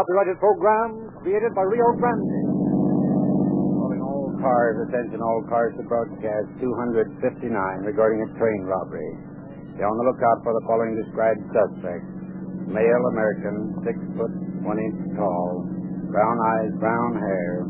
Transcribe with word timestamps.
copyrighted 0.00 0.40
program 0.40 1.12
created 1.20 1.52
by 1.52 1.60
Rio 1.60 1.92
Grande. 2.00 2.40
Calling 3.76 4.00
all 4.00 4.32
cars, 4.40 4.80
attention 4.88 5.20
all 5.20 5.44
cars 5.44 5.76
to 5.76 5.84
broadcast 5.84 6.48
259 6.56 7.20
regarding 7.84 8.24
a 8.24 8.28
train 8.40 8.64
robbery. 8.64 9.12
Be 9.76 9.84
on 9.84 9.92
the 10.00 10.06
lookout 10.08 10.40
for 10.40 10.56
the 10.56 10.64
following 10.64 10.96
described 10.96 11.44
suspect. 11.52 12.00
Male 12.72 13.04
American, 13.12 13.76
six 13.84 14.00
foot, 14.16 14.32
one 14.64 14.80
inch 14.80 15.20
tall, 15.20 15.68
brown 16.08 16.36
eyes, 16.48 16.72
brown 16.80 17.20
hair. 17.20 17.68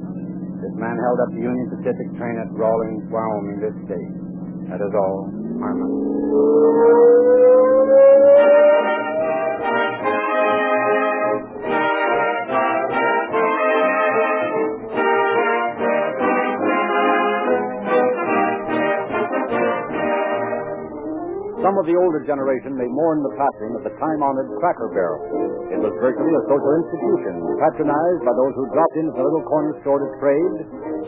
This 0.62 0.74
man 0.78 0.94
held 1.02 1.18
up 1.26 1.34
the 1.34 1.42
Union 1.42 1.66
Pacific 1.82 2.14
train 2.14 2.38
at 2.38 2.46
Rawlins, 2.54 3.10
Wyoming, 3.10 3.58
this 3.58 3.74
date. 3.90 4.14
That 4.70 4.78
is 4.78 4.94
all. 4.94 5.34
Harmon. 5.58 7.19
The 21.90 21.98
older 21.98 22.22
generation 22.22 22.78
may 22.78 22.86
mourn 22.86 23.18
the 23.26 23.34
passing 23.34 23.74
of 23.74 23.82
the 23.82 23.90
time-honored 23.98 24.46
Cracker 24.62 24.94
Barrel. 24.94 25.26
It 25.74 25.82
was 25.82 25.90
virtually 25.98 26.30
a 26.38 26.42
social 26.46 26.72
institution, 26.86 27.34
patronized 27.58 28.22
by 28.22 28.30
those 28.30 28.54
who 28.54 28.70
dropped 28.70 28.96
into 29.02 29.10
the 29.18 29.26
little 29.26 29.42
corner 29.50 29.74
store 29.82 29.98
to 29.98 30.08
trade, 30.22 30.54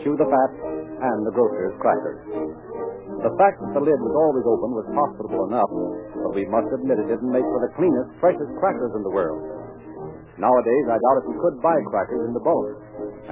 chew 0.03 0.19
the 0.19 0.27
fat, 0.27 0.51
and 0.99 1.23
the 1.23 1.31
grocer's 1.31 1.71
crackers. 1.79 2.19
The 3.15 3.31
fact 3.39 3.63
that 3.63 3.71
the 3.79 3.79
lid 3.79 3.95
was 3.95 4.15
always 4.27 4.43
open 4.43 4.69
was 4.75 4.87
hospitable 4.91 5.47
enough, 5.47 5.71
but 6.19 6.35
we 6.35 6.43
must 6.51 6.67
admit 6.75 6.99
it 6.99 7.07
didn't 7.07 7.31
make 7.31 7.47
for 7.47 7.63
the 7.63 7.71
cleanest, 7.79 8.19
freshest 8.19 8.51
crackers 8.59 8.91
in 8.99 9.07
the 9.07 9.13
world. 9.15 9.39
Nowadays, 10.35 10.85
I 10.91 10.99
doubt 10.99 11.23
if 11.23 11.31
you 11.31 11.39
could 11.39 11.63
buy 11.63 11.79
crackers 11.95 12.27
in 12.27 12.35
the 12.35 12.43
bulk 12.43 12.75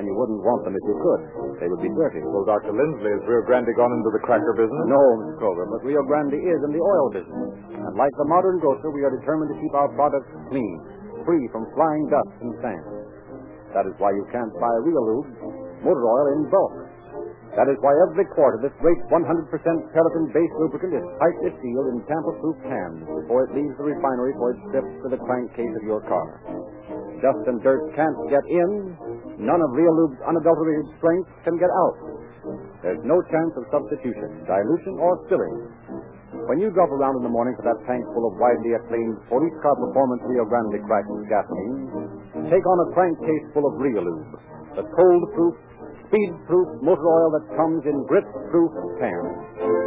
and 0.01 0.09
you 0.09 0.17
wouldn't 0.17 0.41
want 0.41 0.65
them 0.65 0.73
if 0.73 0.81
you 0.89 0.97
could. 0.97 1.21
They 1.61 1.69
would 1.69 1.85
be 1.85 1.93
dirty. 1.93 2.25
Well, 2.25 2.41
Dr. 2.49 2.73
Lindsley, 2.73 3.13
has 3.13 3.21
Rio 3.29 3.45
Grande 3.45 3.69
gone 3.77 3.93
into 3.93 4.09
the 4.09 4.21
cracker 4.25 4.57
business? 4.57 4.85
No, 4.89 4.97
Mr. 4.97 5.37
Kroger, 5.37 5.69
but 5.69 5.85
Rio 5.85 6.01
Grande 6.09 6.41
is 6.41 6.59
in 6.65 6.71
the 6.73 6.81
oil 6.81 7.07
business. 7.13 7.47
And 7.69 7.93
like 7.93 8.11
the 8.17 8.25
modern 8.25 8.57
grocer, 8.57 8.89
we 8.89 9.05
are 9.05 9.13
determined 9.13 9.53
to 9.53 9.57
keep 9.61 9.73
our 9.77 9.93
products 9.93 10.33
clean, 10.49 10.77
free 11.21 11.45
from 11.53 11.69
flying 11.77 12.09
dust 12.09 12.33
and 12.41 12.53
sand. 12.65 12.85
That 13.77 13.85
is 13.85 13.93
why 14.01 14.09
you 14.11 14.25
can't 14.33 14.51
buy 14.57 14.73
Rio 14.81 15.01
Lube 15.05 15.61
motor 15.85 16.05
oil 16.05 16.27
in 16.37 16.49
bulk. 16.49 16.73
That 17.59 17.67
is 17.67 17.75
why 17.83 17.91
every 18.07 18.23
quart 18.31 18.55
of 18.55 18.61
this 18.63 18.71
great 18.79 18.99
100% 19.11 19.11
Pelican-based 19.11 20.55
lubricant 20.55 20.95
is 20.95 21.03
tightly 21.19 21.51
sealed 21.59 21.87
in 21.91 21.99
tamper-proof 22.07 22.57
cans 22.63 23.03
before 23.03 23.43
it 23.43 23.51
leaves 23.51 23.75
the 23.75 23.91
refinery 23.91 24.31
for 24.39 24.55
its 24.55 24.63
trip 24.71 24.87
to 25.03 25.07
the 25.11 25.19
crankcase 25.19 25.75
of 25.75 25.83
your 25.83 25.99
car. 26.07 26.39
Dust 27.19 27.43
and 27.51 27.59
dirt 27.59 27.91
can't 27.91 28.15
get 28.31 28.45
in. 28.47 28.95
None 29.41 29.57
of 29.57 29.73
Rio 29.73 29.89
Lube's 29.89 30.21
unadulterated 30.21 30.85
strength 31.01 31.25
can 31.41 31.57
get 31.57 31.73
out. 31.73 31.97
There's 32.85 33.01
no 33.01 33.17
chance 33.33 33.53
of 33.57 33.65
substitution, 33.73 34.45
dilution, 34.45 34.93
or 35.01 35.17
spilling. 35.25 35.57
When 36.45 36.61
you 36.61 36.69
drop 36.69 36.93
around 36.93 37.17
in 37.17 37.23
the 37.25 37.33
morning 37.33 37.57
for 37.57 37.65
that 37.65 37.81
tank 37.89 38.05
full 38.13 38.29
of 38.29 38.37
widely 38.37 38.77
acclaimed 38.77 39.17
police 39.33 39.57
car 39.65 39.73
performance 39.81 40.21
Rio 40.29 40.45
Grande 40.45 40.77
cracked 40.85 41.09
gasoline, 41.25 42.53
take 42.53 42.65
on 42.65 42.77
a 42.85 42.87
crankcase 42.93 43.45
full 43.53 43.65
of 43.65 43.81
Rio 43.81 44.05
Lube, 44.05 44.37
the 44.77 44.85
cold-proof, 44.85 45.55
speed-proof 46.05 46.67
motor 46.85 47.01
oil 47.01 47.29
that 47.41 47.45
comes 47.57 47.81
in 47.89 47.97
grit-proof 48.05 48.71
cans. 49.01 49.80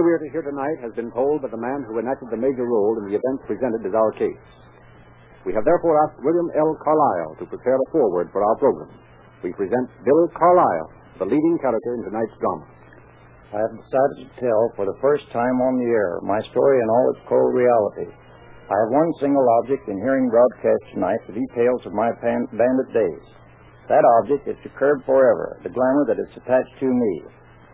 We 0.00 0.16
are 0.16 0.24
to 0.24 0.32
hear 0.32 0.40
tonight 0.40 0.80
has 0.80 0.96
been 0.96 1.12
told 1.12 1.44
by 1.44 1.52
the 1.52 1.60
man 1.60 1.84
who 1.84 2.00
enacted 2.00 2.32
the 2.32 2.40
major 2.40 2.64
role 2.64 2.96
in 3.04 3.12
the 3.12 3.20
events 3.20 3.44
presented 3.44 3.84
as 3.84 3.92
our 3.92 4.08
case. 4.16 4.48
We 5.44 5.52
have 5.52 5.60
therefore 5.68 5.92
asked 6.00 6.24
William 6.24 6.48
L. 6.56 6.72
Carlisle 6.80 7.36
to 7.36 7.44
prepare 7.44 7.76
a 7.76 7.90
foreword 7.92 8.32
for 8.32 8.40
our 8.40 8.56
program. 8.56 8.96
We 9.44 9.52
present 9.52 9.92
Bill 10.00 10.24
Carlisle, 10.32 10.88
the 11.20 11.28
leading 11.28 11.56
character 11.60 12.00
in 12.00 12.08
tonight's 12.08 12.32
drama. 12.40 12.64
I 13.52 13.60
have 13.60 13.76
decided 13.76 14.16
to 14.24 14.28
tell 14.40 14.62
for 14.72 14.88
the 14.88 14.96
first 15.04 15.28
time 15.36 15.60
on 15.68 15.76
the 15.76 15.92
air 15.92 16.24
my 16.24 16.40
story 16.48 16.80
in 16.80 16.88
all 16.88 17.06
its 17.12 17.20
cold 17.28 17.52
reality. 17.52 18.08
I 18.72 18.76
have 18.80 18.96
one 18.96 19.12
single 19.20 19.44
object 19.60 19.84
in 19.84 20.00
hearing 20.00 20.32
broadcast 20.32 20.96
tonight 20.96 21.20
the 21.28 21.36
details 21.36 21.84
of 21.84 21.92
my 21.92 22.08
pan- 22.24 22.48
bandit 22.56 22.88
days. 22.96 23.24
That 23.92 24.06
object 24.24 24.48
is 24.48 24.56
to 24.64 24.72
curb 24.80 25.04
forever 25.04 25.60
the 25.60 25.68
glamour 25.68 26.08
that 26.08 26.16
is 26.24 26.32
attached 26.40 26.72
to 26.80 26.88
me, 26.88 27.12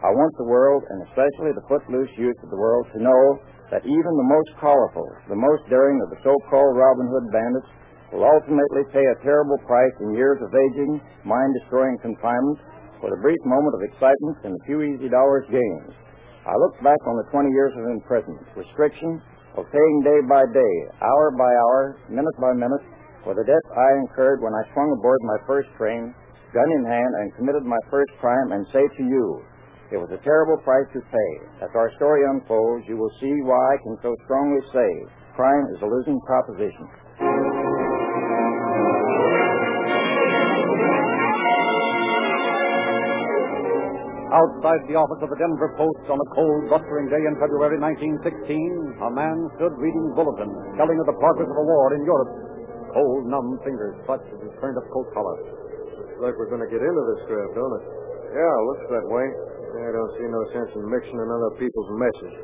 I 0.05 0.13
want 0.13 0.33
the 0.37 0.45
world, 0.45 0.85
and 0.93 1.01
especially 1.09 1.57
the 1.57 1.65
footloose 1.73 2.13
youth 2.21 2.37
of 2.45 2.53
the 2.53 2.61
world, 2.61 2.85
to 2.93 3.01
know 3.01 3.41
that 3.73 3.81
even 3.81 4.13
the 4.13 4.29
most 4.29 4.53
colorful, 4.61 5.09
the 5.29 5.41
most 5.41 5.65
daring 5.73 5.99
of 6.05 6.13
the 6.13 6.21
so-called 6.21 6.77
Robin 6.77 7.09
Hood 7.09 7.33
bandits 7.33 7.71
will 8.13 8.29
ultimately 8.29 8.85
pay 8.93 9.03
a 9.03 9.23
terrible 9.25 9.59
price 9.65 9.97
in 10.05 10.13
years 10.13 10.39
of 10.45 10.53
aging, 10.53 11.01
mind-destroying 11.25 11.97
confinement 12.05 12.61
for 13.01 13.09
the 13.09 13.23
brief 13.25 13.41
moment 13.49 13.75
of 13.75 13.83
excitement 13.89 14.37
and 14.45 14.53
a 14.53 14.65
few 14.69 14.85
easy 14.85 15.09
dollars 15.09 15.49
gained. 15.49 15.93
I 16.47 16.55
look 16.55 16.77
back 16.85 17.01
on 17.09 17.17
the 17.17 17.27
20 17.33 17.51
years 17.51 17.75
of 17.75 17.91
imprisonment, 17.91 18.47
restriction, 18.55 19.19
of 19.57 19.65
paying 19.73 19.99
day 20.05 20.21
by 20.29 20.45
day, 20.53 20.75
hour 21.01 21.33
by 21.35 21.49
hour, 21.49 21.99
minute 22.13 22.37
by 22.39 22.53
minute, 22.53 22.85
for 23.25 23.35
the 23.35 23.43
debt 23.43 23.65
I 23.73 23.89
incurred 24.05 24.45
when 24.45 24.55
I 24.55 24.63
swung 24.77 24.93
aboard 24.93 25.19
my 25.25 25.41
first 25.49 25.73
train, 25.81 26.15
gun 26.53 26.69
in 26.71 26.85
hand, 26.85 27.13
and 27.19 27.35
committed 27.35 27.65
my 27.65 27.81
first 27.91 28.13
crime, 28.21 28.53
and 28.53 28.63
say 28.71 28.85
to 28.85 29.03
you, 29.03 29.43
it 29.93 29.99
was 30.03 30.11
a 30.11 30.19
terrible 30.27 30.59
price 30.67 30.91
to 30.95 31.01
pay. 31.01 31.33
As 31.63 31.71
our 31.79 31.95
story 31.95 32.27
unfolds, 32.27 32.85
you 32.91 32.97
will 32.97 33.13
see 33.23 33.31
why 33.47 33.59
I 33.59 33.77
can 33.87 33.95
so 34.03 34.17
strongly 34.27 34.63
say 34.75 34.91
crime 35.39 35.67
is 35.71 35.83
a 35.83 35.87
losing 35.87 36.19
proposition. 36.27 36.87
Outside 44.37 44.83
the 44.91 44.99
office 44.99 45.23
of 45.23 45.31
the 45.31 45.39
Denver 45.39 45.71
Post 45.79 46.05
on 46.11 46.19
a 46.19 46.29
cold, 46.35 46.67
blustering 46.69 47.07
day 47.07 47.23
in 47.23 47.39
February 47.39 47.79
1916, 47.79 49.07
a 49.07 49.11
man 49.15 49.39
stood 49.55 49.73
reading 49.79 50.13
bulletins 50.19 50.77
telling 50.77 50.99
of 50.99 51.07
the 51.07 51.17
progress 51.23 51.47
of 51.47 51.57
a 51.57 51.65
war 51.65 51.95
in 51.95 52.03
Europe. 52.03 52.33
Cold, 52.91 53.31
numb 53.31 53.57
fingers 53.63 53.95
clutched 54.03 54.27
at 54.35 54.43
his 54.43 54.53
turned-up 54.59 54.85
coat 54.91 55.09
collar. 55.15 55.39
Looks 55.95 56.19
like 56.21 56.35
we're 56.37 56.51
going 56.51 56.65
to 56.65 56.69
get 56.69 56.83
into 56.83 57.03
this 57.15 57.21
scrap, 57.25 57.49
don't 57.55 57.75
it? 57.81 57.85
Yeah, 58.35 58.57
looks 58.67 58.85
that 58.93 59.07
way. 59.09 59.27
I 59.83 59.91
don't 59.93 60.13
see 60.17 60.29
no 60.29 60.43
sense 60.57 60.71
in 60.77 60.85
mixing 60.89 61.19
in 61.19 61.29
other 61.29 61.53
people's 61.61 61.91
messes. 61.97 62.35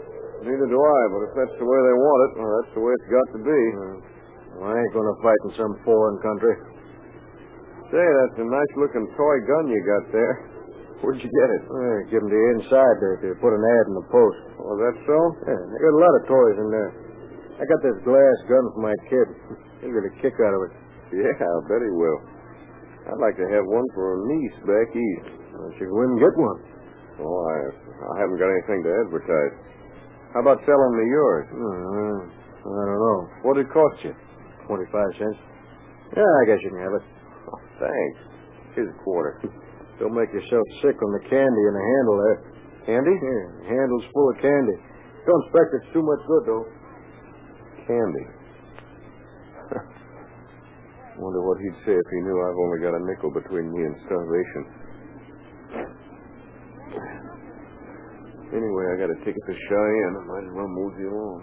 Neither 0.43 0.67
do 0.67 0.79
I, 0.79 1.01
but 1.15 1.21
if 1.29 1.33
that's 1.39 1.57
the 1.57 1.69
way 1.69 1.79
they 1.87 1.97
want 1.97 2.21
it, 2.27 2.31
well, 2.43 2.53
that's 2.59 2.73
the 2.75 2.83
way 2.83 2.93
it's 2.93 3.11
got 3.15 3.27
to 3.37 3.41
be. 3.47 3.63
Hmm. 3.79 3.99
Well, 4.59 4.69
I 4.69 4.75
ain't 4.75 4.95
going 4.95 5.07
to 5.07 5.19
fight 5.23 5.41
in 5.47 5.51
some 5.55 5.75
foreign 5.87 6.19
country. 6.19 6.55
Say, 7.95 8.03
that's 8.03 8.43
a 8.43 8.47
nice-looking 8.49 9.07
toy 9.15 9.37
gun 9.47 9.71
you 9.71 9.81
got 9.87 10.05
there. 10.11 10.35
Where'd 11.01 11.19
you 11.19 11.31
get 11.31 11.49
it? 11.51 11.63
Well, 11.67 11.99
give 12.11 12.21
them 12.23 12.31
the 12.31 12.43
inside 12.59 12.97
there 13.03 13.19
to 13.23 13.29
put 13.43 13.55
an 13.55 13.63
ad 13.63 13.85
in 13.91 13.95
the 13.99 14.07
post. 14.11 14.41
Oh, 14.59 14.75
that's 14.79 15.01
so? 15.07 15.19
Yeah, 15.47 15.63
they 15.63 15.79
got 15.79 15.95
a 15.99 16.03
lot 16.03 16.15
of 16.15 16.23
toys 16.31 16.57
in 16.63 16.69
there. 16.71 16.91
I 17.59 17.63
got 17.67 17.81
this 17.83 17.99
glass 18.07 18.39
gun 18.51 18.65
for 18.75 18.83
my 18.83 18.97
kid. 19.07 19.27
He'll 19.83 19.95
get 19.95 20.09
a 20.09 20.15
kick 20.23 20.35
out 20.43 20.55
of 20.55 20.61
it. 20.71 20.73
Yeah, 21.13 21.37
I 21.39 21.59
bet 21.69 21.83
he 21.85 21.93
will. 21.93 22.19
I'd 23.13 23.23
like 23.23 23.35
to 23.37 23.47
have 23.51 23.67
one 23.67 23.85
for 23.93 24.15
a 24.15 24.19
niece 24.31 24.59
back 24.63 24.89
east. 24.95 25.29
Well, 25.53 25.71
she 25.77 25.85
and 25.85 26.19
get 26.23 26.35
one. 26.39 26.72
Oh, 27.23 27.39
I, 27.47 27.57
I 27.71 28.15
haven't 28.19 28.39
got 28.43 28.51
anything 28.51 28.83
to 28.83 28.91
advertise. 29.07 29.55
How 30.35 30.41
about 30.43 30.59
selling 30.67 30.95
me 30.99 31.07
yours? 31.07 31.47
Uh, 31.55 32.19
I 32.67 32.83
don't 32.89 32.99
know. 32.99 33.21
What'd 33.47 33.63
it 33.63 33.71
cost 33.71 34.03
you? 34.03 34.15
25 34.67 34.91
cents. 35.19 35.39
Yeah, 36.17 36.27
I 36.27 36.43
guess 36.51 36.59
you 36.67 36.71
can 36.75 36.83
have 36.83 36.95
it. 36.99 37.05
Oh, 37.47 37.61
thanks. 37.79 38.19
Here's 38.75 38.91
a 38.91 38.99
quarter. 39.05 39.39
Don't 40.01 40.17
make 40.17 40.33
yourself 40.33 40.67
sick 40.83 40.97
on 40.99 41.11
the 41.15 41.23
candy 41.31 41.63
in 41.69 41.75
the 41.77 41.85
handle 41.85 42.17
there. 42.19 42.39
Candy? 42.91 43.15
Yeah, 43.15 43.45
the 43.63 43.67
handle's 43.71 44.07
full 44.11 44.29
of 44.35 44.37
candy. 44.43 44.77
Don't 45.23 45.43
expect 45.47 45.69
it's 45.79 45.91
too 45.95 46.03
much 46.03 46.23
good, 46.27 46.43
though. 46.51 46.67
Candy. 47.87 48.27
Wonder 51.23 51.41
what 51.47 51.61
he'd 51.63 51.79
say 51.87 51.95
if 51.95 52.09
he 52.11 52.19
knew 52.27 52.35
I've 52.43 52.59
only 52.59 52.81
got 52.83 52.99
a 52.99 53.03
nickel 53.07 53.31
between 53.31 53.71
me 53.71 53.87
and 53.87 53.95
starvation. 54.11 54.82
Anyway, 58.53 58.85
I 58.93 58.95
got 59.01 59.09
a 59.09 59.19
ticket 59.25 59.41
to 59.49 59.55
Cheyenne. 59.57 60.15
I 60.21 60.25
might 60.29 60.45
as 60.45 60.53
well 60.53 60.69
move 60.69 60.93
you 61.01 61.09
along. 61.09 61.41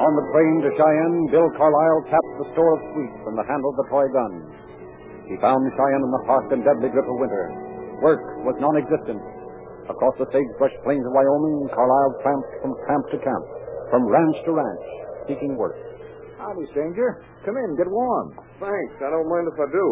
On 0.00 0.12
the 0.16 0.26
train 0.34 0.54
to 0.66 0.70
Cheyenne, 0.74 1.18
Bill 1.30 1.46
Carlisle 1.54 2.02
tapped 2.10 2.34
the 2.42 2.48
store 2.50 2.72
of 2.74 2.80
sweets 2.90 3.18
from 3.22 3.38
the 3.38 3.46
handle 3.46 3.70
of 3.70 3.78
the 3.78 3.88
toy 3.94 4.06
gun. 4.10 4.32
He 5.30 5.38
found 5.38 5.62
Cheyenne 5.70 6.02
in 6.02 6.12
the 6.18 6.24
harsh 6.26 6.48
and 6.50 6.66
deadly 6.66 6.90
grip 6.90 7.06
of 7.06 7.16
winter. 7.22 7.46
Work 8.02 8.24
was 8.42 8.58
non-existent. 8.58 9.22
Across 9.86 10.18
the 10.18 10.26
sagebrush 10.34 10.74
plains 10.82 11.06
of 11.06 11.14
Wyoming, 11.14 11.70
Carlyle 11.70 12.14
tramped 12.26 12.50
from 12.58 12.74
camp 12.90 13.04
to 13.14 13.18
camp, 13.22 13.44
from 13.94 14.02
ranch 14.10 14.38
to 14.48 14.52
ranch, 14.56 14.86
seeking 15.30 15.54
work. 15.54 15.78
Howdy, 16.42 16.66
stranger. 16.74 17.22
Come 17.46 17.54
in, 17.54 17.76
get 17.78 17.86
warm. 17.86 18.34
Thanks. 18.58 18.98
I 18.98 19.14
don't 19.14 19.30
mind 19.30 19.46
if 19.46 19.58
I 19.62 19.68
do. 19.70 19.86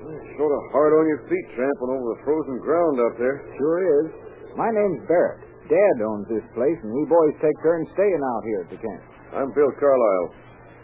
Sort 0.00 0.52
of 0.56 0.62
hard 0.72 0.96
on 0.96 1.04
your 1.12 1.20
feet 1.28 1.46
tramping 1.52 1.90
over 1.92 2.16
the 2.16 2.20
frozen 2.24 2.56
ground 2.64 2.96
out 3.04 3.20
there. 3.20 3.44
Sure 3.60 3.78
is. 3.84 4.08
My 4.56 4.72
name's 4.72 5.04
Barrett. 5.04 5.44
Dad 5.68 5.96
owns 6.02 6.24
this 6.32 6.42
place, 6.56 6.78
and 6.80 6.90
we 6.90 7.04
boys 7.04 7.36
take 7.44 7.54
turns 7.60 7.84
staying 7.92 8.22
out 8.24 8.42
here 8.48 8.60
at 8.64 8.70
the 8.72 8.80
camp. 8.80 9.02
I'm 9.36 9.52
Bill 9.52 9.70
Carlisle. 9.76 10.28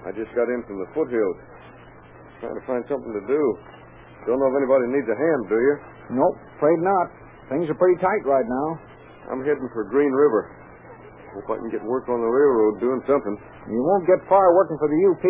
I 0.06 0.12
just 0.12 0.30
got 0.36 0.46
in 0.52 0.60
from 0.68 0.78
the 0.84 0.88
foothills. 0.92 1.38
Trying 2.44 2.60
to 2.60 2.64
find 2.68 2.84
something 2.86 3.10
to 3.16 3.24
do. 3.24 3.42
Don't 4.28 4.36
know 4.36 4.52
if 4.52 4.56
anybody 4.60 4.84
needs 4.92 5.08
a 5.08 5.16
hand, 5.16 5.42
do 5.48 5.58
you? 5.58 5.74
Nope, 6.20 6.36
afraid 6.60 6.78
not. 6.84 7.06
Things 7.48 7.66
are 7.72 7.78
pretty 7.80 7.98
tight 7.98 8.22
right 8.28 8.46
now. 8.46 8.68
I'm 9.32 9.42
heading 9.42 9.66
for 9.72 9.88
Green 9.88 10.12
River. 10.12 10.52
Hope 11.34 11.56
I 11.56 11.56
can 11.58 11.72
get 11.72 11.82
work 11.82 12.06
on 12.12 12.20
the 12.20 12.30
railroad 12.30 12.78
doing 12.84 13.00
something. 13.08 13.34
You 13.66 13.80
won't 13.80 14.06
get 14.06 14.22
far 14.28 14.54
working 14.54 14.78
for 14.78 14.86
the 14.92 15.00
UP. 15.08 15.24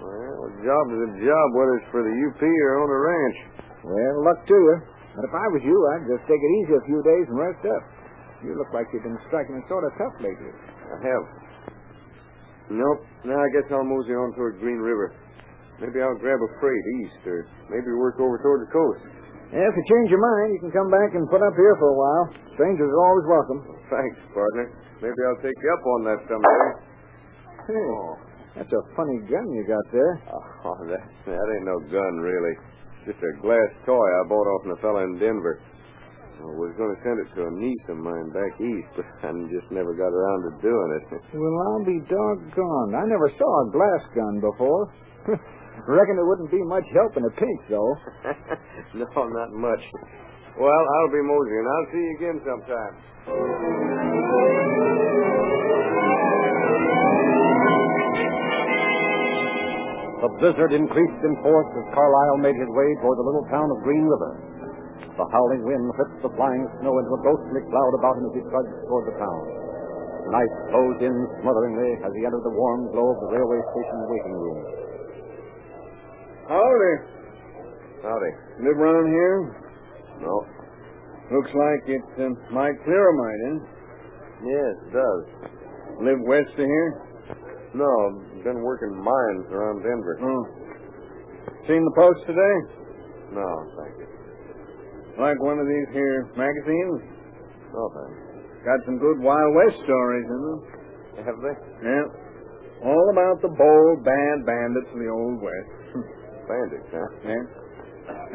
Well, 0.00 0.23
job 0.64 0.84
is 0.96 1.00
a 1.04 1.12
job, 1.20 1.46
whether 1.54 1.74
it's 1.78 1.90
for 1.92 2.02
the 2.02 2.10
UP 2.10 2.40
or 2.42 2.72
on 2.82 2.88
the 2.88 3.00
ranch. 3.04 3.38
Well, 3.84 4.24
luck 4.24 4.40
to 4.48 4.56
you. 4.56 4.76
But 5.14 5.28
if 5.28 5.34
I 5.36 5.46
was 5.54 5.62
you, 5.62 5.78
I'd 5.94 6.08
just 6.10 6.24
take 6.26 6.40
it 6.40 6.52
easy 6.64 6.74
a 6.74 6.84
few 6.88 7.00
days 7.04 7.26
and 7.30 7.36
rest 7.38 7.62
up. 7.68 7.84
You 8.42 8.58
look 8.58 8.72
like 8.74 8.90
you've 8.90 9.06
been 9.06 9.20
striking 9.30 9.54
it 9.56 9.64
sort 9.70 9.86
of 9.86 9.92
tough 9.94 10.16
lately. 10.18 10.52
I 10.90 10.96
have. 11.06 11.24
Nope. 12.72 13.00
Now 13.28 13.38
I 13.38 13.48
guess 13.54 13.68
I'll 13.70 13.86
mosey 13.86 14.16
on 14.16 14.32
toward 14.34 14.58
Green 14.58 14.80
River. 14.80 15.14
Maybe 15.80 16.00
I'll 16.00 16.18
grab 16.18 16.40
a 16.40 16.50
freight 16.58 16.86
east, 17.04 17.20
or 17.28 17.46
maybe 17.68 17.92
work 17.94 18.16
over 18.18 18.40
toward 18.40 18.64
the 18.64 18.70
coast. 18.72 19.04
Yeah, 19.52 19.68
if 19.68 19.74
you 19.76 19.84
change 19.86 20.08
your 20.10 20.22
mind, 20.22 20.56
you 20.56 20.60
can 20.66 20.72
come 20.74 20.90
back 20.90 21.14
and 21.14 21.28
put 21.30 21.42
up 21.44 21.54
here 21.54 21.76
for 21.78 21.88
a 21.92 21.98
while. 21.98 22.24
Strangers 22.58 22.90
are 22.90 23.04
always 23.06 23.26
welcome. 23.28 23.60
Thanks, 23.90 24.18
partner. 24.34 24.66
Maybe 25.02 25.18
I'll 25.28 25.42
take 25.44 25.54
you 25.54 25.70
up 25.70 25.84
on 25.98 26.00
that 26.10 26.20
someday. 26.26 26.66
Hey, 27.68 27.86
that's 28.54 28.70
a 28.70 28.82
funny 28.94 29.18
gun 29.26 29.46
you 29.50 29.66
got 29.66 29.86
there. 29.90 30.14
Oh, 30.30 30.70
oh, 30.70 30.78
that, 30.86 31.02
that 31.26 31.46
ain't 31.58 31.66
no 31.66 31.78
gun, 31.90 32.14
really. 32.22 32.54
Just 33.06 33.18
a 33.20 33.32
glass 33.42 33.70
toy 33.84 33.98
I 33.98 34.22
bought 34.30 34.46
off 34.46 34.62
a 34.70 34.80
fella 34.80 35.04
in 35.04 35.18
Denver. 35.18 35.60
I 36.38 36.50
was 36.50 36.74
going 36.76 36.92
to 36.92 37.00
send 37.02 37.16
it 37.22 37.28
to 37.34 37.46
a 37.46 37.52
niece 37.56 37.84
of 37.88 37.96
mine 37.98 38.28
back 38.34 38.52
east, 38.60 38.90
but 38.98 39.06
I 39.22 39.32
just 39.48 39.70
never 39.70 39.94
got 39.94 40.10
around 40.10 40.40
to 40.44 40.52
doing 40.60 40.90
it. 40.98 41.06
Well, 41.34 41.56
I'll 41.66 41.86
be 41.86 41.98
doggone. 42.10 42.90
I 42.94 43.04
never 43.06 43.30
saw 43.38 43.50
a 43.64 43.66
glass 43.70 44.02
gun 44.14 44.42
before. 44.42 44.92
Reckon 45.88 46.18
it 46.18 46.26
wouldn't 46.26 46.50
be 46.50 46.62
much 46.64 46.84
help 46.94 47.16
in 47.16 47.24
a 47.24 47.34
pinch, 47.34 47.62
though. 47.70 47.94
no, 48.98 49.08
not 49.30 49.52
much. 49.52 49.82
Well, 50.58 50.84
I'll 50.98 51.12
be 51.12 51.22
moseying. 51.22 51.66
I'll 51.66 51.88
see 51.90 52.02
you 52.02 52.14
again 52.18 52.38
sometime. 52.46 53.93
The 60.24 60.32
blizzard 60.40 60.72
increased 60.72 61.20
in 61.20 61.36
force 61.44 61.68
as 61.76 61.84
Carlisle 61.92 62.40
made 62.40 62.56
his 62.56 62.72
way 62.72 62.88
toward 63.04 63.20
the 63.20 63.28
little 63.28 63.44
town 63.52 63.68
of 63.68 63.84
Green 63.84 64.08
River. 64.08 64.32
The 65.20 65.28
howling 65.28 65.68
wind 65.68 65.84
whipped 66.00 66.24
the 66.24 66.32
flying 66.32 66.64
snow 66.80 66.96
into 66.96 67.12
a 67.12 67.20
ghostly 67.28 67.60
cloud 67.68 67.92
about 68.00 68.16
him 68.16 68.32
as 68.32 68.40
he 68.40 68.42
trudged 68.48 68.72
toward 68.88 69.04
the 69.04 69.20
town. 69.20 69.40
Night 70.32 70.52
closed 70.72 71.04
in 71.04 71.12
smotheringly 71.44 72.00
as 72.00 72.08
he 72.16 72.24
entered 72.24 72.40
the 72.40 72.56
warm 72.56 72.88
glow 72.96 73.04
of 73.12 73.20
the 73.20 73.36
railway 73.36 73.60
station 73.68 73.98
waiting 74.08 74.36
room. 74.40 74.60
Howdy. 76.48 76.94
Howdy. 78.08 78.32
Live 78.64 78.80
around 78.80 79.12
here? 79.12 79.38
No. 80.24 80.34
Looks 81.36 81.52
like 81.52 81.84
it 82.00 82.08
uh, 82.16 82.32
might 82.48 82.80
clear 82.88 83.04
a 83.04 83.12
mite, 83.12 83.42
eh? 83.44 83.56
Yes, 84.40 84.72
it 84.88 84.92
does. 84.96 85.22
Live 86.00 86.20
west 86.24 86.56
of 86.56 86.64
here? 86.64 87.13
No, 87.74 87.90
I've 87.90 88.44
been 88.44 88.62
working 88.62 88.94
mines 88.94 89.46
around 89.50 89.82
Denver. 89.82 90.14
Oh. 90.22 90.42
Seen 91.66 91.82
the 91.82 91.94
post 91.98 92.20
today? 92.26 92.56
No, 93.34 93.46
thank 93.82 93.98
you. 93.98 94.08
Like 95.18 95.38
one 95.42 95.58
of 95.58 95.66
these 95.66 95.88
here 95.90 96.30
magazines? 96.38 97.02
No, 97.74 97.82
thanks. 97.98 98.18
Got 98.62 98.78
some 98.86 98.98
good 98.98 99.18
Wild 99.18 99.52
West 99.58 99.76
stories 99.82 100.26
in 100.30 100.40
them. 100.46 100.60
Have 101.26 101.38
they? 101.42 101.54
Yeah. 101.82 102.06
All 102.86 103.06
about 103.10 103.42
the 103.42 103.50
bold, 103.50 104.04
bad 104.04 104.36
bandits 104.46 104.90
of 104.92 104.98
the 104.98 105.10
Old 105.10 105.40
West. 105.42 105.70
Bandits, 106.48 106.90
huh? 106.92 107.08
yeah. 107.24 107.42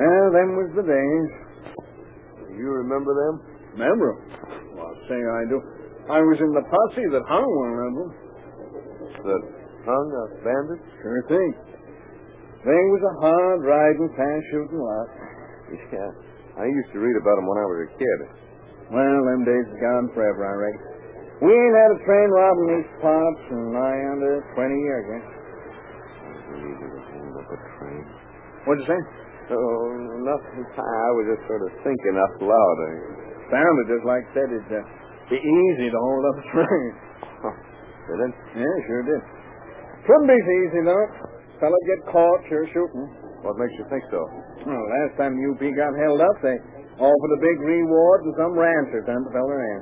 Well, 0.02 0.28
them 0.34 0.50
was 0.58 0.72
the 0.74 0.82
days. 0.82 1.30
You 2.58 2.68
remember 2.82 3.14
them? 3.14 3.36
Remember 3.78 4.18
'em? 4.18 4.20
Well, 4.74 4.88
I'll 4.90 5.02
say 5.08 5.20
I 5.22 5.42
do. 5.46 5.62
I 6.10 6.20
was 6.26 6.40
in 6.42 6.52
the 6.58 6.66
posse 6.66 7.06
that 7.06 7.24
hung 7.30 7.46
one 7.46 7.78
of 7.86 7.94
them. 7.94 8.10
That 9.20 9.44
hung 9.84 10.08
a 10.12 10.24
bandit? 10.44 10.80
Sure 11.04 11.24
thing. 11.28 11.52
They 12.64 12.84
was 12.92 13.04
a 13.04 13.16
hard 13.24 13.60
riding, 13.64 14.10
fast 14.16 14.44
shooting 14.52 14.80
lot. 14.80 15.08
Yeah. 15.92 16.12
I 16.60 16.68
used 16.68 16.92
to 16.92 17.00
read 17.00 17.16
about 17.16 17.40
them 17.40 17.48
when 17.48 17.60
I 17.60 17.68
was 17.72 17.80
a 17.88 17.90
kid. 17.96 18.20
Well, 18.92 19.20
them 19.32 19.48
days 19.48 19.68
is 19.70 19.80
gone 19.80 20.12
forever, 20.12 20.44
I 20.44 20.56
reckon. 20.60 20.84
We 21.40 21.56
ain't 21.56 21.76
had 21.78 21.92
a 21.96 22.00
train 22.04 22.28
robbing 22.36 22.68
these 22.76 22.92
parts 23.00 23.44
in 23.48 23.62
nigh 23.72 24.02
under 24.12 24.44
20 24.60 24.76
years, 24.76 25.06
eh? 25.08 25.24
Hold 26.52 27.36
up 27.40 27.48
a 27.48 27.60
train. 27.80 28.04
What'd 28.68 28.84
you 28.84 28.90
say? 28.92 29.02
Oh, 29.56 29.88
nothing. 30.20 30.68
I 30.76 31.10
was 31.16 31.26
just 31.32 31.48
sort 31.48 31.64
of 31.64 31.72
thinking 31.80 32.20
out 32.20 32.44
loud. 32.44 32.78
I... 32.84 32.92
Sounded 33.50 33.86
just 33.90 34.06
like 34.06 34.22
said 34.36 34.46
it'd 34.46 34.68
uh, 34.68 34.84
be 35.32 35.40
easy 35.42 35.88
to 35.90 35.98
hold 35.98 36.24
up 36.28 36.38
a 36.38 36.46
train. 36.54 36.92
Did 38.10 38.20
it? 38.26 38.34
Yeah, 38.58 38.76
sure 38.90 39.04
did. 39.06 39.22
Couldn't 40.10 40.26
be 40.26 40.40
so 40.42 40.54
easy, 40.66 40.82
though. 40.82 41.06
Fella'd 41.62 41.86
get 41.86 42.02
caught, 42.10 42.40
sure 42.50 42.66
shooting. 42.74 43.06
What 43.46 43.56
makes 43.62 43.76
you 43.78 43.86
think 43.94 44.02
so? 44.10 44.20
Well, 44.66 44.84
last 45.00 45.14
time 45.22 45.38
the 45.38 45.46
UP 45.54 45.62
got 45.78 45.94
held 45.94 46.18
up, 46.20 46.38
they 46.42 46.58
offered 46.98 47.34
a 47.38 47.42
big 47.44 47.58
reward 47.62 48.20
to 48.26 48.32
some 48.36 48.58
rancher 48.58 49.06
turned 49.06 49.30
the 49.30 49.32
fella 49.32 49.56
in. 49.56 49.82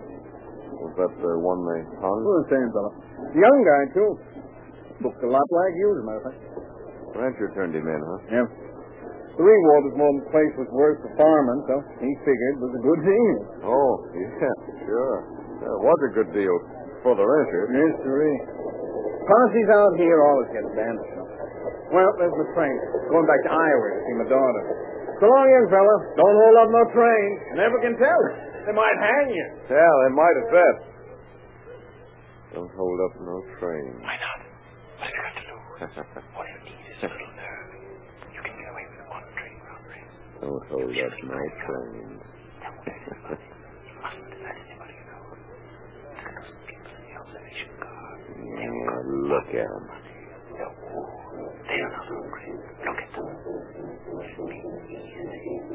Was 0.78 0.94
that 1.00 1.12
the 1.24 1.34
one 1.40 1.60
they 1.72 1.82
hung? 2.04 2.20
Well, 2.22 2.38
the 2.44 2.50
same 2.52 2.70
fella. 2.76 2.92
Young 3.34 3.60
guy, 3.64 3.84
too. 3.96 4.12
Looked 5.08 5.24
a 5.24 5.30
lot 5.32 5.48
like 5.48 5.74
you, 5.80 5.88
as 5.94 6.00
a 6.02 6.06
matter 6.06 6.22
of 6.22 6.26
fact. 6.28 6.40
Rancher 7.18 7.50
turned 7.56 7.74
him 7.74 7.88
in, 7.88 8.02
huh? 8.04 8.20
Yeah. 8.30 8.48
The 9.38 9.46
reward 9.46 9.82
was 9.90 9.96
more 10.02 10.12
than 10.18 10.22
the 10.26 10.32
place 10.34 10.54
was 10.58 10.70
worth 10.74 10.98
for 11.06 11.14
farming, 11.14 11.62
so 11.70 11.76
he 12.02 12.10
figured 12.26 12.54
it 12.58 12.62
was 12.62 12.74
a 12.74 12.84
good 12.84 13.02
deal. 13.06 13.38
Oh, 13.70 13.92
yeah, 14.18 14.58
sure. 14.82 15.18
It 15.62 15.78
was 15.86 16.00
a 16.10 16.12
good 16.18 16.32
deal 16.34 16.58
for 17.08 17.16
the 17.16 17.24
rancher. 17.24 17.64
Yes, 17.72 17.96
sir. 18.04 18.20
is. 18.20 18.44
Posses 19.24 19.70
out 19.72 19.96
here 19.96 20.20
always 20.28 20.52
get 20.52 20.68
bandits. 20.76 21.08
though. 21.16 21.96
Well, 21.96 22.12
there's 22.20 22.36
my 22.36 22.48
train. 22.52 22.76
Going 23.08 23.24
back 23.24 23.40
to 23.48 23.52
Iowa 23.56 23.88
to 23.96 24.00
see 24.04 24.16
my 24.20 24.28
daughter. 24.28 24.64
So 25.24 25.32
long, 25.32 25.48
young 25.48 25.68
fella. 25.72 25.96
Don't 26.20 26.36
hold 26.36 26.56
up 26.60 26.70
no 26.76 26.84
train. 26.92 27.28
Never 27.56 27.80
can 27.80 27.96
tell. 27.96 28.22
They 28.68 28.76
might 28.76 28.98
hang 29.00 29.32
you. 29.32 29.48
Yeah, 29.72 29.88
they 30.04 30.12
might 30.12 30.36
have 30.36 30.50
bet. 30.52 30.76
Don't 32.60 32.72
hold 32.76 33.00
up 33.08 33.14
no 33.24 33.40
train. 33.64 34.04
Why 34.04 34.20
not? 34.20 34.44
What 35.00 35.08
have 35.08 35.16
you 35.16 35.24
got 35.24 35.32
to 35.40 35.48
lose? 35.48 35.96
All 36.36 36.44
you 36.44 36.60
need 36.68 36.92
is 36.92 37.00
a 37.04 37.08
little 37.08 37.32
nerve. 37.40 37.72
You 38.36 38.42
can 38.44 38.52
get 38.52 38.68
away 38.68 38.84
with 38.92 39.08
one 39.08 39.24
train 39.32 39.56
robbery. 39.64 40.04
Don't 40.44 40.60
hold 40.76 40.92
up 40.92 41.16
no 41.24 41.40
train. 41.64 42.20
Don't 42.68 42.84
let 42.84 43.00
anybody. 43.00 43.48
You 43.48 43.96
mustn't 44.04 44.36
let 44.44 44.56
anybody 44.60 44.96
know. 45.08 45.24
Look 45.32 46.20
at 46.20 46.36
those 46.36 46.52
people 46.68 46.92
in 46.92 47.04
the 47.08 47.16
observation 47.16 47.72
car. 47.80 48.12
Yeah, 48.28 49.32
him. 49.50 49.82
They're, 50.58 50.68
oh, 50.68 51.08
they 51.68 51.80
are 51.80 51.92
not 51.92 52.06
hungry. 52.08 52.50
Look 52.82 52.98
at 52.98 53.12
them. 53.14 53.28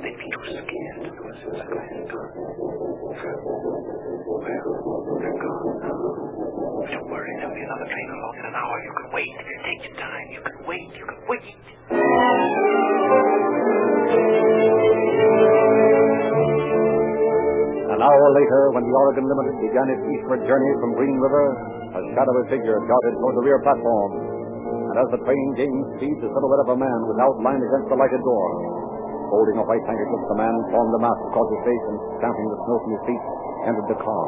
They'd 0.02 0.18
be 0.18 0.26
too 0.32 0.44
scared 0.50 0.98
to 1.06 1.22
it's 1.22 1.42
a 1.46 1.66
glass 1.70 1.92
gun. 2.10 2.30
Well, 4.26 4.40
they're 4.42 5.38
gone 5.38 5.78
now. 5.82 5.98
Don't 6.82 7.08
worry, 7.10 7.32
there'll 7.38 7.54
be 7.54 7.62
another 7.62 7.86
train 7.86 8.08
along 8.10 8.34
in 8.38 8.44
an 8.46 8.54
hour. 8.58 8.74
You 8.82 8.92
can 8.98 9.08
wait. 9.14 9.30
Take 9.62 9.82
your 9.86 9.96
time. 10.02 10.26
You 10.32 10.40
can 10.42 10.56
wait. 10.66 10.90
You 10.98 11.06
can 11.06 11.20
wait. 11.30 12.62
An 17.92 18.00
hour 18.02 18.26
later, 18.34 18.60
when 18.74 18.82
the 18.82 18.94
Oregon 18.98 19.24
Limited 19.30 19.56
began 19.62 19.86
its 19.94 20.02
eastward 20.16 20.42
journey 20.48 20.72
from 20.80 20.96
Green 20.98 21.16
River, 21.22 21.44
a 21.94 22.01
shadowy 22.12 22.44
figure 22.52 22.78
darted 22.84 23.14
toward 23.18 23.34
the 23.40 23.44
rear 23.44 23.60
platform. 23.64 24.10
And 24.92 24.96
as 25.00 25.08
the 25.16 25.20
train 25.24 25.46
gained 25.56 25.84
speed, 25.96 26.16
the 26.20 26.28
silhouette 26.28 26.64
of 26.68 26.76
a 26.76 26.78
man 26.78 26.98
was 27.08 27.16
outlined 27.24 27.64
against 27.64 27.88
the 27.88 27.96
lighted 27.96 28.20
door. 28.20 28.48
Holding 29.32 29.56
a 29.56 29.64
white 29.64 29.84
handkerchief, 29.88 30.22
the 30.28 30.36
man 30.36 30.54
formed 30.68 30.92
a 30.92 31.00
mask 31.00 31.20
across 31.32 31.48
his 31.48 31.62
face 31.64 31.84
and, 31.88 31.98
stamping 32.20 32.48
the 32.52 32.58
snow 32.68 32.76
from 32.84 32.90
his 32.92 33.02
feet, 33.08 33.22
entered 33.64 33.88
the 33.88 33.98
car. 34.04 34.24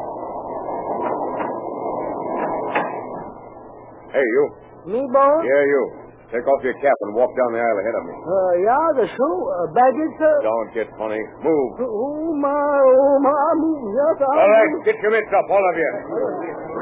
Hey, 4.16 4.24
you. 4.24 4.44
Me, 4.88 5.00
boss? 5.12 5.44
Yeah, 5.44 5.62
you. 5.68 6.03
Take 6.32 6.46
off 6.48 6.60
your 6.64 6.74
cap 6.82 6.96
and 7.06 7.14
walk 7.14 7.30
down 7.36 7.50
the 7.54 7.62
aisle 7.62 7.78
ahead 7.78 7.96
of 8.00 8.04
me. 8.08 8.14
Uh, 8.16 8.52
yeah, 8.64 8.86
the 8.96 9.06
shoe, 9.06 9.38
uh, 9.44 9.68
baggage, 9.76 10.14
sir. 10.18 10.34
Don't 10.42 10.70
get 10.74 10.88
funny. 10.98 11.20
Move. 11.44 11.70
Oh, 11.84 12.34
my, 12.34 12.50
oh, 12.50 13.16
my, 13.22 13.30
I'm 13.30 13.58
moving. 13.60 13.92
Yes, 13.94 14.16
I'm 14.18 14.34
All 14.34 14.50
right, 14.50 14.70
get 14.88 14.96
your 15.04 15.12
mitts 15.14 15.30
up, 15.30 15.46
all 15.46 15.62
of 15.62 15.74
you. 15.78 15.90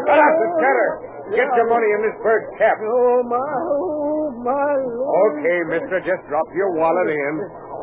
Shut 0.09 0.19
up 0.19 0.35
and 0.41 0.53
scatter. 0.57 0.91
Get 1.37 1.49
your 1.57 1.69
money 1.69 1.89
in 1.97 2.01
this 2.07 2.17
bird's 2.25 2.49
cap. 2.57 2.77
Oh, 2.81 3.21
my, 3.29 3.41
oh, 3.41 4.25
my 4.41 4.73
Lord. 4.89 5.37
Okay, 5.37 5.59
mister, 5.69 5.97
just 6.01 6.23
drop 6.33 6.49
your 6.57 6.73
wallet 6.77 7.09
in. 7.13 7.35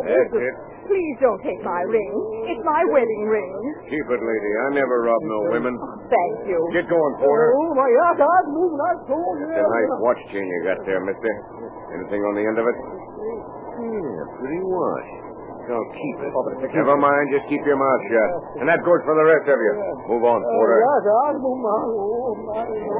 That's 0.09 0.33
it. 0.37 0.55
Please 0.89 1.17
don't 1.21 1.37
take 1.45 1.61
my 1.61 1.85
ring. 1.85 2.13
It's 2.49 2.65
my 2.65 2.81
wedding 2.89 3.23
ring. 3.29 3.53
Keep 3.93 4.07
it, 4.09 4.21
lady. 4.25 4.51
I 4.65 4.67
never 4.73 5.05
rob 5.05 5.21
no 5.21 5.53
women. 5.53 5.77
Oh, 5.77 6.01
thank 6.09 6.49
you. 6.49 6.57
Get 6.73 6.89
going, 6.89 7.13
Porter. 7.21 7.53
Oh, 7.53 7.77
my 7.77 7.85
God, 7.85 8.17
I'm 8.17 8.49
moving. 8.57 8.81
I 8.81 8.93
told 9.05 9.37
you. 9.37 9.53
It's 9.53 9.61
a 9.61 9.69
nice 9.69 9.93
watch 10.01 10.17
chain 10.33 10.49
you 10.49 10.59
got 10.65 10.81
there, 10.89 10.97
mister. 11.05 11.29
Anything 11.93 12.25
on 12.25 12.33
the 12.33 12.41
end 12.41 12.57
of 12.57 12.65
it? 12.65 12.73
Yeah, 12.73 14.33
pretty 14.41 14.61
watch. 14.65 15.09
I'll 15.69 15.91
keep 15.93 16.17
it. 16.25 16.33
Oh, 16.33 16.49
never 16.57 16.97
mind, 16.97 17.25
just 17.29 17.45
keep 17.45 17.61
your 17.61 17.77
mouth 17.77 18.01
shut. 18.09 18.29
And 18.57 18.65
that 18.65 18.81
goes 18.81 19.05
for 19.05 19.13
the 19.13 19.21
rest 19.29 19.45
of 19.45 19.53
you. 19.61 19.73
Move 20.09 20.25
on, 20.25 20.41
oh, 20.41 20.49
Porter. 20.49 20.81
Yes, 20.81 21.05
I'll 21.05 21.37
move 21.37 21.61
my, 21.61 21.77
oh, 21.85 22.33
my 22.49 22.65
Lord. 22.65 22.97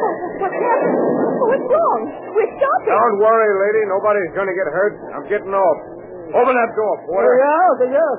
Oh, 0.00 0.40
what's 0.40 0.56
happened? 0.56 0.96
Oh, 0.96 1.44
what's 1.52 1.68
wrong? 1.68 2.00
We're 2.32 2.48
stopping. 2.56 2.88
Don't 2.96 3.20
worry, 3.20 3.52
lady. 3.68 3.84
Nobody's 3.92 4.32
going 4.32 4.48
to 4.48 4.56
get 4.56 4.64
hurt. 4.72 4.94
I'm 5.12 5.28
getting 5.28 5.52
off. 5.52 5.91
Open 6.32 6.54
that 6.56 6.72
door, 6.72 6.94
Porter. 7.08 7.34
Yeah, 7.36 7.92
yes. 7.92 8.18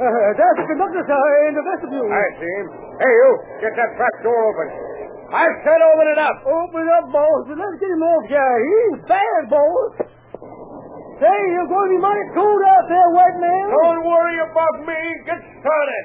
Uh, 0.00 0.32
there's 0.36 0.56
the 0.60 0.66
conductor, 0.68 1.04
in 1.48 1.52
the 1.56 1.64
vestibule. 1.64 2.08
I 2.08 2.24
see 2.40 2.52
him. 2.60 2.66
Hey, 3.00 3.12
you, 3.12 3.30
get 3.64 3.72
that 3.76 3.90
trap 3.96 4.14
door 4.24 4.36
open. 4.48 4.68
I 5.28 5.44
said 5.64 5.80
open 5.80 6.06
it 6.10 6.20
up. 6.20 6.36
Open 6.44 6.80
it 6.84 6.92
up, 7.00 7.06
boss. 7.12 7.44
Let's 7.52 7.76
get 7.80 7.90
him 7.92 8.02
off 8.02 8.24
here. 8.28 8.56
He's 8.64 8.96
bad, 9.08 9.42
boss. 9.52 9.92
Say, 11.20 11.38
you're 11.52 11.68
going 11.68 11.88
to 11.88 11.94
be 11.96 12.00
mighty 12.00 12.26
cold 12.32 12.62
out 12.64 12.84
there, 12.88 13.08
white 13.12 13.38
man. 13.44 13.64
Don't 13.68 14.02
worry 14.08 14.38
about 14.40 14.74
me. 14.88 15.00
Get 15.28 15.40
started. 15.60 16.04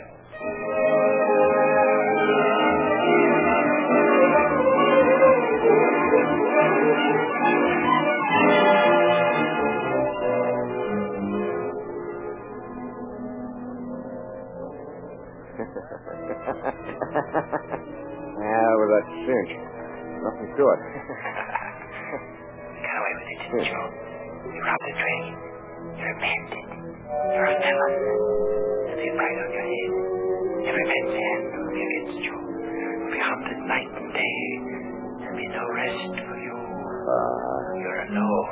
Cinch. 19.23 19.51
Nothing 20.25 20.49
to 20.57 20.63
it. 20.65 20.79
Got 22.81 22.95
away 22.99 23.13
with 23.15 23.29
it, 23.29 23.39
didn't 23.45 23.65
you? 23.65 23.81
You 24.51 24.59
robbed 24.65 24.85
the 24.85 24.93
train. 24.99 25.23
You're 25.95 26.11
a 26.11 26.19
bandit. 26.19 26.65
You're 27.31 27.45
a 27.45 27.55
felon. 27.55 27.93
There'll 28.85 28.99
be 28.99 29.07
a 29.09 29.15
price 29.15 29.39
on 29.39 29.49
your 29.53 29.65
head. 29.69 29.91
Every 30.65 30.85
man's 30.85 31.13
hand 31.13 31.43
will 31.55 31.71
be 31.71 31.81
against 31.85 32.19
you. 32.25 32.35
You'll 32.35 33.13
be 33.13 33.21
hunted 33.21 33.59
night 33.69 33.91
and 33.95 34.09
day. 34.13 34.37
There'll 35.21 35.37
be 35.37 35.47
no 35.53 35.63
rest 35.77 36.13
for 36.25 36.37
you. 36.41 36.55
Ah. 36.57 37.77
You're 37.79 38.01
alone. 38.09 38.49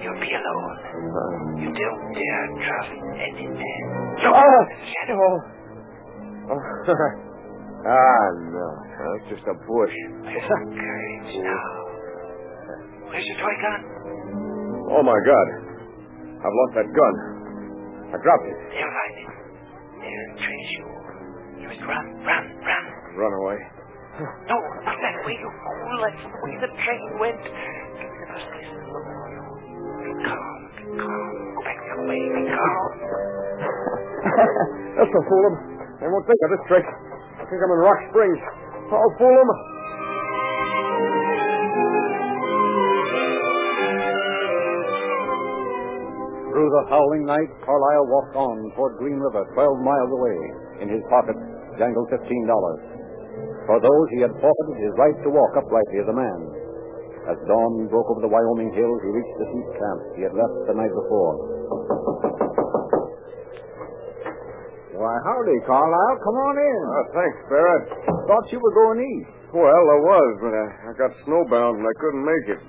You'll 0.00 0.20
be 0.24 0.32
alone. 0.32 0.76
Ah. 0.88 1.60
You 1.60 1.68
don't 1.68 2.02
dare 2.16 2.46
trust 2.64 2.96
any 2.96 3.46
man. 3.52 3.82
Look, 4.24 4.34
Ah! 4.34 4.60
Shadow. 4.88 5.20
Ah. 6.48 7.24
ah, 7.88 8.26
no. 8.52 8.66
That's 9.00 9.26
just 9.32 9.44
a 9.48 9.56
bush. 9.64 9.94
Where's 10.28 10.44
your 10.44 10.62
courage 10.76 11.32
now? 11.40 11.68
Where's 13.08 13.24
your 13.24 13.38
toy 13.40 13.56
gun? 13.64 13.80
Oh, 14.92 15.02
my 15.02 15.18
God. 15.24 15.48
I've 16.38 16.56
lost 16.60 16.72
that 16.76 16.88
gun. 16.92 17.14
I 18.12 18.16
dropped 18.20 18.46
it. 18.48 18.56
They'll 18.72 18.94
find 18.94 19.14
it. 19.20 19.28
They'll 20.00 20.32
trace 20.38 20.70
you. 20.76 20.84
You 21.64 21.66
must 21.68 21.82
run, 21.84 22.04
run, 22.24 22.44
run. 22.62 22.84
Run 23.16 23.32
away. 23.42 23.58
No, 24.48 24.56
not 24.82 24.98
that 24.98 25.16
way, 25.26 25.36
you 25.38 25.50
fool. 25.62 25.98
That's 26.02 26.22
the 26.22 26.30
way 26.42 26.54
the 26.58 26.70
train 26.74 27.08
went. 27.22 27.38
Give 27.38 28.10
me 28.10 28.18
the 28.18 28.28
first 28.34 28.48
place 28.50 28.66
to 28.66 28.82
look 28.90 29.06
for 29.06 29.28
you. 29.30 29.42
Be 30.02 30.12
calm, 30.26 30.58
be 30.74 30.84
calm. 30.98 31.30
Go 31.54 31.60
back 31.62 31.78
the 31.78 31.90
other 31.94 32.06
way. 32.10 32.18
Be 32.18 32.42
calm. 32.50 32.90
That's 34.98 35.14
a 35.14 35.22
fool. 35.22 35.52
They 36.02 36.08
won't 36.10 36.26
think 36.26 36.40
of 36.42 36.50
this 36.50 36.64
trick. 36.66 36.86
Think 37.48 37.64
I'm 37.64 37.72
in 37.72 37.80
Rock 37.80 37.96
Springs. 38.12 38.40
I'll 38.92 39.12
fool 39.16 39.24
fool 39.24 39.40
'em. 39.40 39.50
Through 46.52 46.70
the 46.76 46.84
howling 46.92 47.24
night, 47.24 47.48
Carlisle 47.64 48.06
walked 48.12 48.36
on 48.36 48.56
toward 48.76 49.00
Green 49.00 49.16
River, 49.16 49.48
12 49.56 49.80
miles 49.80 50.12
away. 50.12 50.38
In 50.84 50.88
his 50.92 51.00
pocket 51.08 51.36
jangled 51.80 52.10
$15. 52.10 52.80
For 53.64 53.80
those 53.80 54.06
he 54.10 54.20
had 54.20 54.36
forfeited 54.36 54.76
his 54.84 54.92
right 55.00 55.16
to 55.24 55.30
walk 55.30 55.56
uprightly 55.56 56.04
as 56.04 56.08
a 56.08 56.12
man. 56.12 56.40
As 57.32 57.38
dawn 57.48 57.88
broke 57.88 58.10
over 58.10 58.20
the 58.20 58.28
Wyoming 58.28 58.72
hills, 58.76 59.00
he 59.00 59.08
reached 59.08 59.38
the 59.38 59.48
sheep 59.48 59.68
camp 59.80 60.00
he 60.16 60.22
had 60.28 60.34
left 60.36 60.66
the 60.68 60.74
night 60.76 60.92
before. 60.92 62.27
Why, 64.98 65.14
howdy, 65.22 65.62
Carlisle. 65.62 66.16
Come 66.26 66.38
on 66.42 66.54
in. 66.58 66.82
Oh, 66.90 67.06
thanks, 67.14 67.38
Barrett. 67.46 67.86
Thought 68.26 68.50
you 68.50 68.58
were 68.58 68.74
going 68.74 68.98
east. 68.98 69.30
Well, 69.54 69.70
I 69.70 69.98
was, 70.02 70.30
but 70.42 70.50
I, 70.52 70.66
I 70.90 70.92
got 70.98 71.14
snowbound 71.22 71.78
and 71.78 71.86
I 71.86 71.94
couldn't 72.02 72.26
make 72.26 72.46
it. 72.58 72.62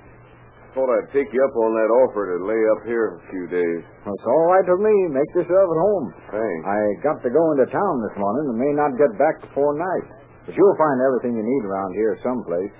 Thought 0.78 0.86
I'd 0.94 1.10
take 1.10 1.26
you 1.34 1.42
up 1.42 1.54
on 1.58 1.74
that 1.74 1.90
offer 1.90 2.30
to 2.30 2.46
lay 2.46 2.62
up 2.78 2.86
here 2.86 3.18
a 3.18 3.22
few 3.34 3.50
days. 3.50 3.82
That's 4.06 4.26
all 4.30 4.46
right 4.46 4.62
with 4.62 4.78
me. 4.78 4.94
Make 5.10 5.26
yourself 5.34 5.66
at 5.66 5.80
home. 5.82 6.06
Thanks. 6.30 6.62
I 6.62 6.78
got 7.02 7.18
to 7.26 7.30
go 7.34 7.42
into 7.50 7.66
town 7.66 7.94
this 8.06 8.14
morning 8.14 8.54
and 8.54 8.58
may 8.62 8.72
not 8.78 8.94
get 8.94 9.10
back 9.18 9.42
before 9.50 9.74
night. 9.74 10.06
But 10.46 10.54
you'll 10.54 10.78
find 10.78 11.02
everything 11.02 11.34
you 11.34 11.42
need 11.42 11.64
around 11.66 11.98
here 11.98 12.14
someplace. 12.22 12.74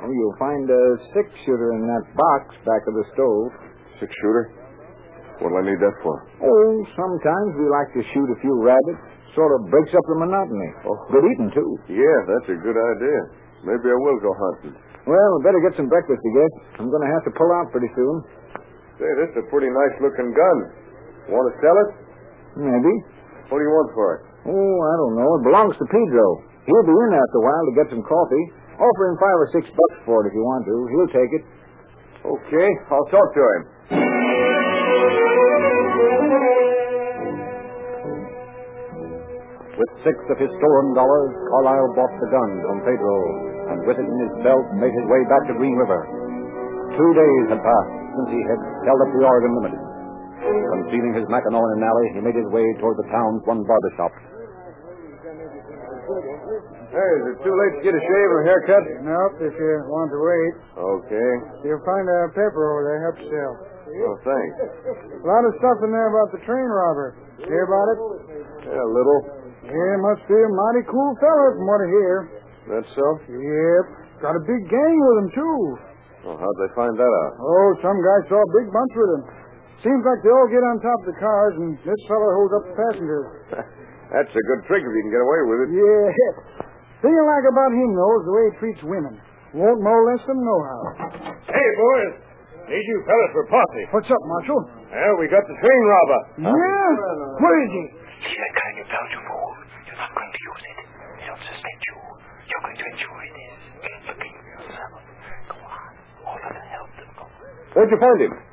Oh, 0.00 0.08
you'll 0.08 0.40
find 0.40 0.64
a 0.64 0.84
six 1.12 1.28
shooter 1.44 1.76
in 1.76 1.84
that 1.84 2.16
box 2.16 2.56
back 2.64 2.80
of 2.88 2.96
the 2.96 3.04
stove. 3.12 3.52
Six 4.00 4.08
shooter? 4.24 4.61
What'll 5.42 5.58
I 5.58 5.66
need 5.66 5.82
that 5.82 5.96
for? 6.06 6.14
Oh, 6.38 6.72
sometimes 6.94 7.50
we 7.58 7.66
like 7.66 7.90
to 7.98 8.02
shoot 8.14 8.28
a 8.30 8.38
few 8.38 8.54
rabbits. 8.62 9.02
Sort 9.34 9.50
of 9.58 9.66
breaks 9.72 9.90
up 9.90 10.04
the 10.06 10.16
monotony. 10.22 10.70
Oh. 10.86 10.94
Good 11.10 11.24
eating, 11.34 11.50
too. 11.50 11.70
Yeah, 11.90 12.18
that's 12.30 12.48
a 12.52 12.58
good 12.62 12.78
idea. 12.78 13.20
Maybe 13.66 13.90
I 13.90 13.96
will 13.98 14.20
go 14.22 14.30
hunting. 14.38 14.76
Well, 15.02 15.32
better 15.42 15.58
get 15.66 15.74
some 15.74 15.90
breakfast, 15.90 16.22
I 16.22 16.30
guess. 16.36 16.52
I'm 16.78 16.86
going 16.92 17.02
to 17.02 17.10
have 17.10 17.24
to 17.26 17.32
pull 17.34 17.50
out 17.58 17.72
pretty 17.74 17.90
soon. 17.96 18.16
Say, 19.00 19.08
this 19.18 19.34
is 19.34 19.42
a 19.42 19.46
pretty 19.50 19.72
nice 19.72 19.94
looking 19.98 20.30
gun. 20.30 20.58
Want 21.32 21.48
to 21.50 21.54
sell 21.58 21.76
it? 21.80 21.90
Maybe. 22.62 22.94
What 23.50 23.58
do 23.58 23.64
you 23.66 23.72
want 23.72 23.90
for 23.96 24.06
it? 24.14 24.20
Oh, 24.46 24.76
I 24.84 24.94
don't 25.00 25.14
know. 25.18 25.30
It 25.40 25.42
belongs 25.48 25.74
to 25.80 25.86
Pedro. 25.90 26.26
He'll 26.68 26.86
be 26.86 26.94
in 26.94 27.10
after 27.18 27.38
a 27.40 27.44
while 27.48 27.64
to 27.66 27.74
get 27.74 27.86
some 27.90 28.04
coffee. 28.06 28.44
Offer 28.78 29.02
him 29.10 29.16
five 29.18 29.38
or 29.42 29.48
six 29.50 29.64
bucks 29.74 29.98
for 30.06 30.22
it 30.22 30.30
if 30.30 30.34
you 30.38 30.44
want 30.44 30.62
to. 30.70 30.74
He'll 30.92 31.12
take 31.14 31.32
it. 31.34 31.44
Okay, 32.22 32.68
I'll 32.94 33.08
talk 33.10 33.28
to 33.34 33.42
him. 33.42 34.21
With 39.82 40.06
six 40.06 40.14
of 40.30 40.38
his 40.38 40.46
stolen 40.62 40.94
dollars, 40.94 41.34
Carlisle 41.50 41.90
bought 41.98 42.14
the 42.22 42.30
gun 42.30 42.50
from 42.70 42.86
Pedro, 42.86 43.16
and 43.74 43.82
with 43.82 43.98
it 43.98 44.06
in 44.06 44.18
his 44.30 44.34
belt, 44.46 44.62
made 44.78 44.94
his 44.94 45.06
way 45.10 45.26
back 45.26 45.42
to 45.50 45.58
Green 45.58 45.74
River. 45.74 46.06
Two 46.94 47.10
days 47.18 47.44
had 47.50 47.58
passed 47.58 47.94
since 48.14 48.30
he 48.30 48.42
had 48.46 48.62
held 48.86 49.02
up 49.02 49.10
the 49.10 49.26
Oregon 49.26 49.50
Limited. 49.58 49.82
Concealing 50.70 51.18
his 51.18 51.26
Mackinaw 51.26 51.58
in 51.58 51.82
an 51.82 51.82
alley, 51.82 52.06
he 52.14 52.22
made 52.22 52.38
his 52.38 52.46
way 52.54 52.62
toward 52.78 52.94
the 52.94 53.10
town's 53.10 53.42
one 53.42 53.66
barber 53.66 53.90
shop. 53.98 54.14
Hey, 56.94 57.10
is 57.18 57.24
it 57.34 57.38
too 57.42 57.56
late 57.58 57.74
to 57.74 57.82
get 57.82 57.94
a 57.98 58.02
shave 58.06 58.28
and 58.30 58.38
a 58.38 58.46
haircut? 58.46 58.84
Nope, 59.02 59.50
if 59.50 59.54
you 59.58 59.70
want 59.90 60.14
to 60.14 60.20
wait. 60.22 60.52
Okay. 60.78 61.30
You'll 61.66 61.82
find 61.82 62.06
a 62.06 62.30
paper 62.30 62.70
over 62.70 62.82
there, 62.86 63.00
help 63.10 63.18
yourself. 63.18 63.56
Oh, 63.66 64.14
thanks. 64.22 64.54
A 65.10 65.26
lot 65.26 65.42
of 65.42 65.58
stuff 65.58 65.82
in 65.82 65.90
there 65.90 66.06
about 66.06 66.30
the 66.30 66.38
train 66.46 66.70
robber. 66.70 67.18
Hear 67.42 67.66
about 67.66 67.86
it? 67.90 67.98
Yeah, 68.70 68.78
a 68.78 68.92
little. 68.94 69.41
Yeah, 69.62 69.92
must 70.02 70.24
be 70.26 70.34
a 70.34 70.50
mighty 70.50 70.82
cool 70.90 71.12
fella 71.22 71.46
from 71.54 71.64
what 71.70 71.80
I 71.82 71.88
hear. 71.88 72.16
That's 72.70 72.90
so? 72.94 73.06
Yep. 73.30 73.84
Got 74.22 74.34
a 74.38 74.42
big 74.46 74.62
gang 74.70 74.96
with 74.98 75.16
him, 75.26 75.28
too. 75.34 75.58
Well, 76.26 76.38
how'd 76.38 76.58
they 76.62 76.70
find 76.78 76.94
that 76.94 77.12
out? 77.26 77.32
Oh, 77.42 77.68
some 77.82 77.98
guy 77.98 78.18
saw 78.30 78.38
a 78.38 78.50
big 78.58 78.70
bunch 78.70 78.92
with 78.94 79.10
him. 79.18 79.22
Seems 79.82 80.02
like 80.06 80.22
they 80.22 80.30
all 80.30 80.46
get 80.46 80.62
on 80.62 80.78
top 80.78 80.98
of 81.02 81.08
the 81.10 81.18
cars, 81.18 81.54
and 81.58 81.74
this 81.82 82.00
fella 82.06 82.28
holds 82.38 82.52
up 82.54 82.62
the 82.70 82.74
passengers. 82.78 83.26
That's 84.14 84.30
a 84.30 84.44
good 84.46 84.60
trick 84.70 84.82
if 84.86 84.92
you 84.94 85.02
can 85.02 85.10
get 85.10 85.22
away 85.22 85.40
with 85.50 85.58
it. 85.66 85.68
Yeah. 85.74 86.06
Thing 87.02 87.10
I 87.10 87.24
like 87.26 87.46
about 87.50 87.72
him, 87.74 87.90
though, 87.98 88.14
is 88.14 88.22
the 88.22 88.34
way 88.34 88.44
he 88.46 88.52
treats 88.62 88.82
women. 88.86 89.14
Won't 89.58 89.82
molest 89.82 90.22
them 90.30 90.38
nohow. 90.38 90.82
Hey, 91.50 91.68
boys. 91.74 92.14
Need 92.70 92.86
you 92.86 92.98
fellas 93.02 93.30
for 93.34 93.44
posse. 93.50 93.84
What's 93.90 94.06
up, 94.06 94.22
Marshal? 94.38 94.60
Well, 94.86 95.14
we 95.18 95.26
got 95.26 95.42
the 95.42 95.56
train 95.58 95.82
robber. 95.82 96.20
Yeah? 96.46 96.86
Where 97.42 97.58
is 97.66 97.72
he? 97.74 97.84
See 98.22 98.38
that 98.38 98.54
kind 98.54 98.76
of 98.78 98.86
belt, 98.86 99.08
you 99.10 99.20
fool? 99.26 99.50
You're 99.82 99.98
not 99.98 100.14
going 100.14 100.30
to 100.30 100.40
use 100.46 100.62
it. 100.62 100.76
They 101.18 101.26
don't 101.26 101.42
suspect 101.42 101.80
you. 101.90 101.96
Going 102.62 102.76
to 102.78 102.86
enjoy 102.94 103.24
this. 103.34 103.58
Keep 103.82 104.02
looking 104.06 104.34
for 104.38 104.48
yourself. 104.54 105.02
Go 105.50 105.56
on. 105.66 105.92
Offer 106.30 106.52
to 106.54 106.64
help 106.70 106.90
them. 106.94 107.10
Where'd 107.74 107.90
you 107.90 107.98
find 107.98 108.20
him? 108.22 108.51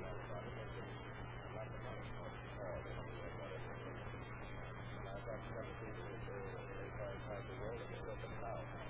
you. 8.75 8.80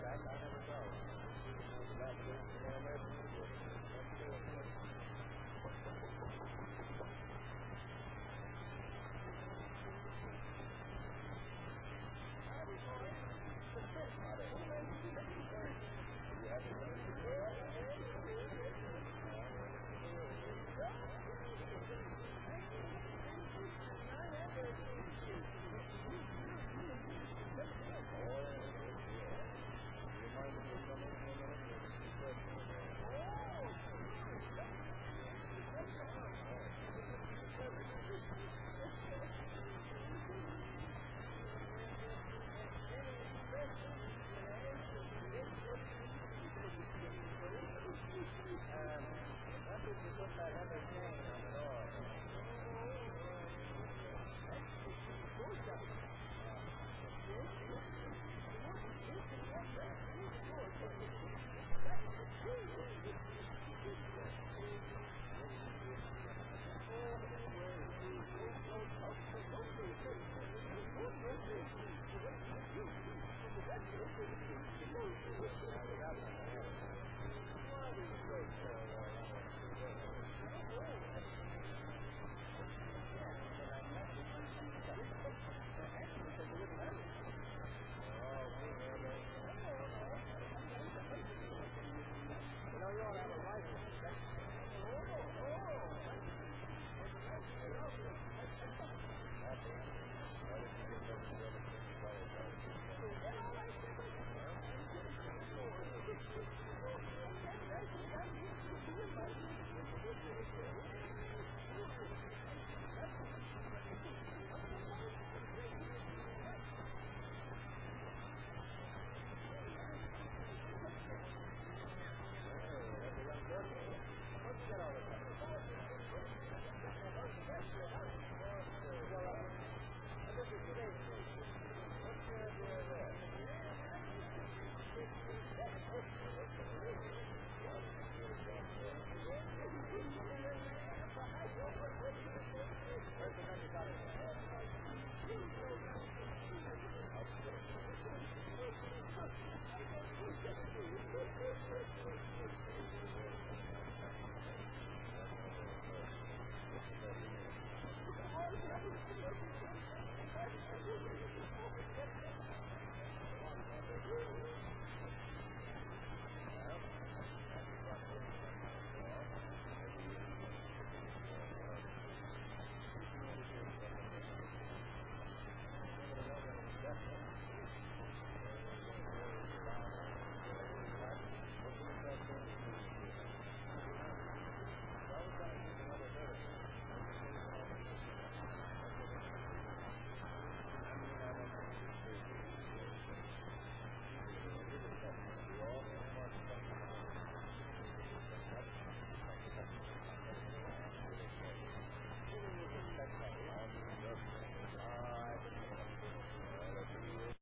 track 0.00 0.20
I 0.26 0.34
never 0.42 0.60
drove. 0.66 0.92
Back 2.00 2.16
then. 2.26 2.55